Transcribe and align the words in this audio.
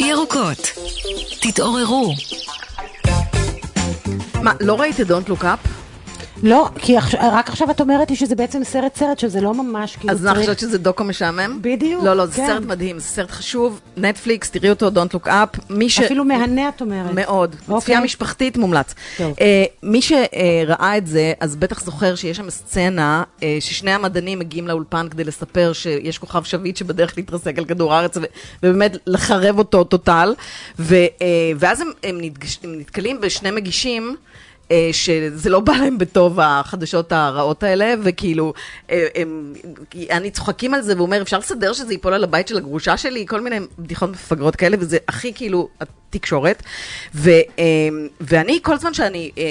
ירוקות, 0.00 0.70
תתעוררו. 1.40 2.14
מה, 4.42 4.52
לא 4.60 4.80
ראית 4.80 5.00
את 5.00 5.06
Don't 5.06 5.28
Look 5.28 5.42
Up? 5.42 5.79
לא, 6.42 6.68
כי 6.78 6.96
עכש- 6.98 7.14
רק 7.14 7.48
עכשיו 7.48 7.70
את 7.70 7.80
אומרת 7.80 8.10
לי 8.10 8.16
שזה 8.16 8.34
בעצם 8.34 8.64
סרט 8.64 8.96
סרט, 8.96 9.18
שזה 9.18 9.40
לא 9.40 9.54
ממש 9.54 9.96
כאילו 9.96 10.12
אז 10.12 10.26
אני 10.26 10.34
חושבת 10.40 10.58
שזה 10.58 10.78
דוקו 10.78 11.04
משעמם? 11.04 11.58
בדיוק, 11.62 12.04
לא, 12.04 12.14
לא, 12.14 12.26
זה 12.26 12.36
כן. 12.36 12.46
סרט 12.46 12.62
מדהים, 12.62 12.98
זה 12.98 13.04
סרט 13.08 13.30
חשוב, 13.30 13.80
נטפליקס, 13.96 14.50
תראי 14.50 14.70
אותו, 14.70 14.88
Don't 14.88 15.14
Look 15.16 15.26
Up. 15.26 15.58
מי 15.70 15.88
ש... 15.90 16.00
אפילו 16.00 16.24
מהנה 16.24 16.68
את 16.68 16.80
אומרת. 16.80 17.10
מאוד. 17.14 17.56
אוקיי. 17.68 17.80
צפייה 17.80 18.00
משפחתית 18.00 18.56
מומלץ. 18.56 18.94
טוב. 19.18 19.34
אה, 19.40 19.64
מי 19.82 20.02
שראה 20.02 20.96
את 20.96 21.06
זה, 21.06 21.32
אז 21.40 21.56
בטח 21.56 21.84
זוכר 21.84 22.14
שיש 22.14 22.36
שם 22.36 22.50
סצנה 22.50 23.22
אה, 23.42 23.56
ששני 23.60 23.90
המדענים 23.90 24.38
מגיעים 24.38 24.68
לאולפן 24.68 25.08
כדי 25.08 25.24
לספר 25.24 25.72
שיש 25.72 26.18
כוכב 26.18 26.44
שביט 26.44 26.76
שבדרך 26.76 27.12
להתרסק 27.16 27.58
על 27.58 27.64
כדור 27.64 27.94
הארץ, 27.94 28.16
ו- 28.16 28.20
ובאמת 28.62 28.96
לחרב 29.06 29.58
אותו 29.58 29.84
טוטל. 29.84 30.34
ו- 30.78 30.94
אה, 30.94 31.06
ואז 31.58 31.80
הם, 31.80 31.90
הם, 32.04 32.18
נתגש, 32.20 32.58
הם 32.64 32.78
נתקלים 32.78 33.20
בשני 33.20 33.50
מגישים. 33.50 34.16
אה, 34.70 34.88
שזה 34.92 35.50
לא 35.50 35.60
בא 35.60 35.72
להם 35.72 35.98
בטוב, 35.98 36.40
החדשות 36.40 37.12
הרעות 37.12 37.62
האלה, 37.62 37.94
וכאילו, 38.02 38.52
אה, 38.90 39.06
הם, 39.14 39.52
אני 40.10 40.30
צוחקים 40.30 40.74
על 40.74 40.82
זה, 40.82 40.94
והוא 40.94 41.06
אומר, 41.06 41.22
אפשר 41.22 41.38
לסדר 41.38 41.72
שזה 41.72 41.92
ייפול 41.92 42.14
על 42.14 42.24
הבית 42.24 42.48
של 42.48 42.56
הגרושה 42.56 42.96
שלי? 42.96 43.26
כל 43.28 43.40
מיני 43.40 43.56
בדיחות 43.78 44.10
מפגרות 44.10 44.56
כאלה, 44.56 44.76
וזה 44.80 44.98
הכי 45.08 45.32
כאילו 45.34 45.68
התקשורת. 46.10 46.62
ו, 47.14 47.30
אה, 47.30 47.64
ואני, 48.20 48.58
כל 48.62 48.78
זמן 48.78 48.94
שאני 48.94 49.30
אה, 49.38 49.42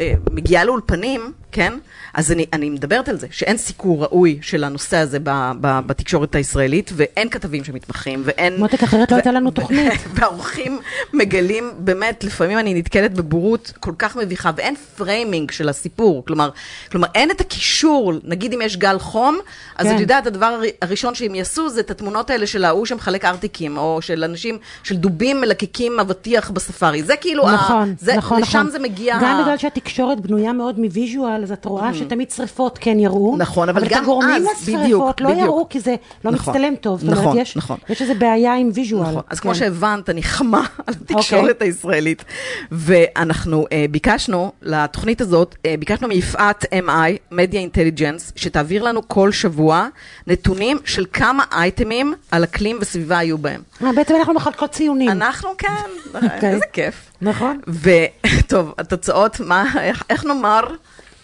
אה, 0.00 0.12
מגיעה 0.30 0.64
לאולפנים, 0.64 1.32
כן? 1.52 1.72
אז 2.14 2.32
אני, 2.32 2.46
אני 2.52 2.70
מדברת 2.70 3.08
על 3.08 3.18
זה, 3.18 3.26
שאין 3.30 3.56
סיקור 3.56 4.02
ראוי 4.02 4.38
של 4.42 4.64
הנושא 4.64 4.96
הזה 4.96 5.18
ב, 5.22 5.30
ב, 5.60 5.80
בתקשורת 5.86 6.34
הישראלית, 6.34 6.90
ואין 6.94 7.28
כתבים 7.28 7.64
שמתמחים, 7.64 8.22
ואין... 8.24 8.56
מותק, 8.56 8.82
אחרת 8.82 9.10
לא 9.10 9.14
ו- 9.14 9.18
הייתה 9.18 9.32
לנו 9.32 9.50
תוכנית. 9.50 9.92
והאורחים 10.14 10.80
מגלים, 11.12 11.70
באמת, 11.78 12.24
לפעמים 12.24 12.58
אני 12.58 12.74
נתקלת 12.74 13.14
בבורות 13.14 13.72
כל 13.80 13.92
כך 13.98 14.16
מביכה, 14.16 14.50
ואין 14.56 14.74
framing 14.96 15.50
של 15.50 15.68
הסיפור. 15.68 16.24
כלומר, 16.26 16.50
כלומר 16.90 17.08
אין 17.14 17.30
את 17.30 17.40
הקישור, 17.40 18.12
נגיד 18.24 18.52
אם 18.54 18.60
יש 18.62 18.76
גל 18.76 18.98
חום, 18.98 19.38
אז 19.76 19.86
כן. 19.86 19.94
את 19.94 20.00
יודעת, 20.00 20.26
הדבר 20.26 20.46
הר- 20.46 20.62
הראשון 20.82 21.14
שהם 21.14 21.34
יעשו 21.34 21.68
זה 21.68 21.80
את 21.80 21.90
התמונות 21.90 22.30
האלה 22.30 22.46
של 22.46 22.64
ההוא 22.64 22.86
שמחלק 22.86 23.24
ארטיקים, 23.24 23.76
או 23.78 23.98
של 24.02 24.24
אנשים, 24.24 24.58
של 24.84 24.96
דובים 24.96 25.40
מלקקים 25.62 26.00
אבטיח 26.00 26.50
בספארי. 26.50 27.02
זה 27.02 27.16
כאילו, 27.16 27.48
ה- 27.48 27.52
נכון, 27.54 27.94
זה, 27.98 28.16
נכון, 28.16 28.40
לשם 28.42 28.58
נכון. 28.58 28.70
זה 28.70 28.78
מגיע. 28.78 29.18
גם 29.22 29.36
ה- 29.36 29.42
בגלל 29.42 29.56
שהתקשורת 29.58 30.20
בנויה 30.20 30.52
מאוד 30.52 30.78
מ-visual, 30.80 31.42
אז 31.42 31.52
את 31.52 31.64
רואה 31.64 31.94
שתמיד 31.94 32.30
שרפות 32.30 32.78
כן 32.80 32.98
יראו. 32.98 33.36
נכון, 33.38 33.68
אבל 33.68 33.80
אבל 33.82 33.90
גם 33.90 33.98
את 33.98 34.02
הגורמים 34.02 34.30
אז, 34.56 34.62
בדיוק, 34.62 34.80
לשרפות 34.84 35.20
לא 35.20 35.28
בדיוק. 35.30 35.44
יראו, 35.44 35.66
כי 35.68 35.80
זה 35.80 35.94
לא 36.24 36.30
נכון, 36.30 36.54
מצטלם 36.54 36.76
טוב. 36.76 37.00
זאת 37.00 37.10
נכון, 37.10 37.24
אומרת, 37.24 37.38
יש- 37.42 37.56
נכון. 37.56 37.76
יש 37.88 38.02
איזו 38.02 38.12
בעיה 38.18 38.54
עם 38.54 38.70
visual. 38.74 39.08
נכון. 39.10 39.22
אז 39.30 39.40
כמו 39.40 39.50
כן. 39.52 39.58
שהבנת, 39.58 40.10
אני 40.10 40.22
חמה 40.22 40.62
על 40.86 40.94
התקשורת 41.00 41.50
אוקיי. 41.50 41.68
הישראלית. 41.68 42.24
ואנחנו 42.72 43.66
אה, 43.72 43.84
ביקשנו, 43.90 44.52
לתוכנית 44.62 45.20
הזאת, 45.20 45.54
אה, 45.66 45.74
ביקשנו 45.78 46.08
מיפעת 46.08 46.64
MI, 46.64 46.90
מדיה 47.30 47.60
אינטליג'נס, 47.60 48.32
שתעביר 48.36 48.82
לנו 48.82 49.08
כל 49.08 49.32
שבוע 49.32 49.86
נתונים 50.26 50.78
של 50.84 51.04
כמה 51.12 51.44
אייטמים 51.52 52.14
על 52.30 52.44
אקלים 52.44 52.78
וסביבה 52.80 53.18
היו 53.18 53.38
בהם. 53.38 53.60
אה, 53.84 53.92
בעצם 53.92 54.14
אנחנו 54.16 54.34
מחלקות 54.34 54.70
ציונים. 54.70 55.08
אנחנו 55.08 55.48
כן, 55.58 55.90
אוקיי. 56.14 56.50
איזה 56.50 56.66
כיף. 56.72 56.94
נכון. 57.20 57.60
וטוב, 57.68 58.74
התוצאות, 58.78 59.40
מה, 59.40 59.64
איך, 59.80 60.02
איך 60.10 60.24
נאמר, 60.24 60.66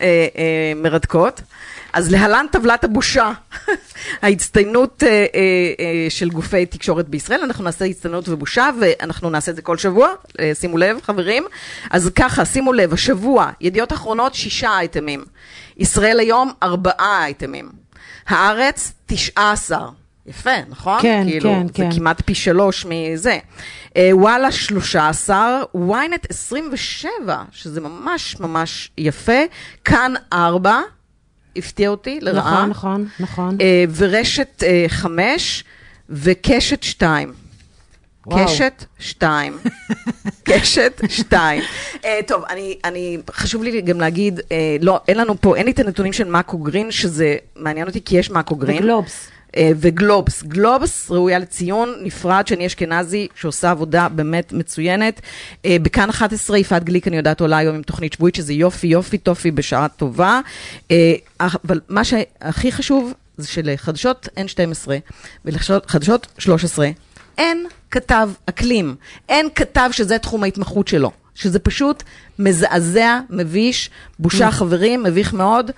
אה, 0.00 0.06
אה, 0.36 0.72
מרתקות. 0.76 1.40
אז 1.92 2.10
להלן 2.10 2.46
טבלת 2.50 2.84
הבושה, 2.84 3.32
ההצטיינות 4.22 5.02
אה, 5.02 5.08
אה, 5.08 5.24
אה, 5.80 6.06
של 6.08 6.30
גופי 6.30 6.66
תקשורת 6.66 7.08
בישראל, 7.08 7.40
אנחנו 7.42 7.64
נעשה 7.64 7.84
הצטיינות 7.84 8.28
ובושה, 8.28 8.70
ואנחנו 8.80 9.30
נעשה 9.30 9.50
את 9.50 9.56
זה 9.56 9.62
כל 9.62 9.78
שבוע, 9.78 10.08
אה, 10.40 10.52
שימו 10.54 10.78
לב 10.78 10.98
חברים. 11.02 11.44
אז 11.90 12.10
ככה, 12.14 12.44
שימו 12.44 12.72
לב, 12.72 12.92
השבוע, 12.92 13.50
ידיעות 13.60 13.92
אחרונות, 13.92 14.34
שישה 14.34 14.70
אייטמים. 14.78 15.24
ישראל 15.76 16.20
היום, 16.20 16.52
ארבעה 16.62 17.24
אייטמים. 17.24 17.68
הארץ, 18.28 18.92
תשעה 19.06 19.52
עשר. 19.52 19.88
יפה, 20.26 20.50
נכון? 20.68 21.02
כן, 21.02 21.24
כאילו, 21.28 21.50
כן, 21.50 21.66
זה 21.66 21.72
כן. 21.72 21.90
כמעט 21.94 22.22
פי 22.24 22.34
שלוש 22.34 22.86
מזה. 22.88 23.38
אה, 23.96 24.10
וואלה 24.12 24.52
13, 24.52 25.62
ynet 25.74 26.26
27, 26.28 27.42
שזה 27.52 27.80
ממש 27.80 28.40
ממש 28.40 28.90
יפה. 28.98 29.40
כאן 29.84 30.14
4, 30.32 30.80
הפתיע 31.56 31.88
אותי 31.88 32.18
לרעה. 32.20 32.66
נכון, 32.66 32.70
נכון, 32.70 33.08
נכון. 33.20 33.58
אה, 33.60 33.84
ורשת 33.96 34.62
5, 34.88 35.64
וקשת 36.10 36.82
2. 36.82 37.32
וואו. 38.26 38.46
קשת 38.46 38.84
2. 38.98 39.58
קשת 40.48 41.00
2. 41.08 41.62
טוב, 42.26 42.44
אני, 42.50 42.78
אני, 42.84 43.18
חשוב 43.30 43.62
לי 43.62 43.80
גם 43.80 44.00
להגיד, 44.00 44.40
אה, 44.52 44.76
לא, 44.80 45.00
אין 45.08 45.16
לנו 45.16 45.40
פה, 45.40 45.56
אין 45.56 45.66
לי 45.66 45.72
את 45.72 45.78
הנתונים 45.78 46.12
של 46.12 46.28
מאקו 46.28 46.58
גרין, 46.58 46.90
שזה 46.90 47.36
מעניין 47.56 47.86
אותי 47.86 48.00
כי 48.04 48.16
יש 48.16 48.30
מאקו 48.30 48.56
גרין. 48.56 48.78
וגלובס. 48.78 49.28
אה, 49.56 49.70
וגלובס. 49.76 50.42
גלובס 50.42 51.10
ראויה 51.10 51.38
לציון, 51.38 51.94
נפרד, 52.02 52.46
שני 52.46 52.66
אשכנזי, 52.66 53.28
שעושה 53.34 53.70
עבודה 53.70 54.08
באמת 54.08 54.52
מצוינת. 54.52 55.20
אה, 55.64 55.76
בכאן 55.82 56.10
11, 56.10 56.58
יפעת 56.58 56.84
גליק, 56.84 57.08
אני 57.08 57.16
יודעת, 57.16 57.40
עולה 57.40 57.56
היום 57.56 57.74
עם 57.74 57.82
תוכנית 57.82 58.12
שבועית, 58.12 58.34
שזה 58.34 58.52
יופי, 58.52 58.86
יופי, 58.86 59.18
טופי, 59.18 59.50
בשעה 59.50 59.88
טובה. 59.88 60.40
אה, 60.90 61.14
אבל 61.40 61.80
מה 61.88 62.04
שהכי 62.04 62.72
חשוב, 62.72 63.12
זה 63.36 63.48
שלחדשות 63.48 64.28
N12 64.36 64.88
ולחדשות 65.44 66.26
13, 66.38 66.88
אין 67.38 67.66
כתב 67.90 68.30
אקלים. 68.46 68.94
אין 69.28 69.48
כתב 69.54 69.88
שזה 69.92 70.18
תחום 70.18 70.42
ההתמחות 70.42 70.88
שלו. 70.88 71.10
שזה 71.34 71.58
פשוט 71.58 72.02
מזעזע, 72.38 73.20
מביש, 73.30 73.90
בושה 74.18 74.50
חברים, 74.50 75.02
מביך 75.02 75.34
מאוד. 75.34 75.70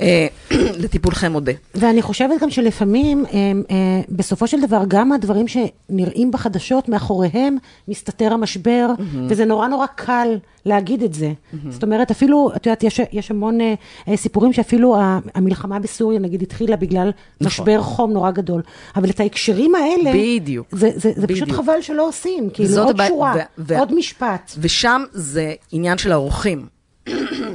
אה, 0.00 0.26
לטיפולכם 0.82 1.32
מודה. 1.32 1.52
ואני 1.74 2.02
חושבת 2.02 2.40
גם 2.40 2.50
שלפעמים, 2.50 3.24
הם, 3.32 3.62
אה, 3.70 3.76
בסופו 4.08 4.46
של 4.46 4.60
דבר, 4.60 4.82
גם 4.88 5.12
הדברים 5.12 5.46
שנראים 5.48 6.30
בחדשות, 6.30 6.88
מאחוריהם 6.88 7.56
מסתתר 7.88 8.32
המשבר, 8.32 8.90
וזה 9.28 9.44
נורא 9.44 9.68
נורא 9.68 9.86
קל 9.86 10.38
להגיד 10.66 11.02
את 11.02 11.14
זה. 11.14 11.32
זאת 11.70 11.82
אומרת, 11.82 12.10
אפילו, 12.10 12.50
את 12.56 12.66
יודעת, 12.66 12.82
יש, 12.82 13.00
יש 13.12 13.30
המון 13.30 13.60
אה, 13.60 13.74
אה, 14.08 14.16
סיפורים 14.16 14.52
שאפילו 14.52 14.96
המלחמה 15.34 15.78
בסוריה, 15.78 16.18
נגיד, 16.18 16.42
התחילה 16.42 16.76
בגלל 16.76 17.10
נכון. 17.40 17.46
משבר 17.46 17.82
חום 17.82 18.12
נורא 18.12 18.30
גדול. 18.30 18.62
אבל 18.96 19.10
את 19.10 19.20
ההקשרים 19.20 19.74
האלה, 19.74 20.12
בדיוק. 20.14 20.66
זה, 20.70 20.90
זה, 20.94 21.12
זה 21.16 21.26
פשוט. 21.26 21.50
חבל 21.50 21.80
שלא 21.80 22.08
עושים. 22.08 22.50
כאילו, 22.50 22.82
עוד 22.82 22.96
שורה, 23.08 23.34
עוד 23.78 23.94
משפט. 23.94 24.52
ושם 24.58 25.02
זה 25.12 25.52
עניין 25.72 25.98
של 25.98 26.12
האורחים. 26.12 26.66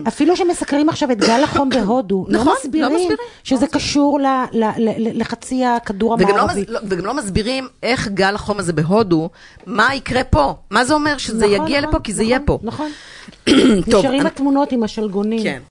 אפילו 0.08 0.36
שמסקרים 0.38 0.90
עכשיו 0.90 1.12
את 1.12 1.18
גל 1.18 1.44
החום 1.44 1.70
בהודו, 1.70 2.26
נכון, 2.30 2.48
לא 2.48 2.54
לא 2.54 2.58
מסבירים 2.60 3.10
שזה 3.44 3.68
קשור 3.68 4.20
ל- 4.20 4.26
ל- 4.54 4.64
ל- 4.78 5.20
לחצי 5.22 5.66
הכדור 5.66 6.18
לא, 6.20 6.26
המערבי. 6.30 6.66
לא, 6.68 6.80
וגם 6.90 7.06
לא 7.06 7.14
מסבירים 7.14 7.68
איך 7.84 8.08
גל 8.08 8.36
החום 8.36 8.60
הזה 8.60 8.74
בהודו, 8.74 9.30
מה 9.66 9.96
יקרה 9.96 10.24
פה. 10.24 10.56
מה 10.70 10.86
זה 10.86 10.94
אומר 10.94 11.18
שזה 11.18 11.46
נכון, 11.48 11.66
יגיע 11.66 11.80
נכון, 11.82 11.90
לפה? 11.94 12.00
כי 12.04 12.14
זה 12.14 12.22
נכון, 12.24 12.30
יהיה 12.30 12.40
פה. 12.46 12.60
נכון. 12.64 12.92
נשארים 13.88 14.26
התמונות 14.26 14.72
עם 14.72 14.84
השלגונים. 14.84 15.44
כן. 15.44 15.62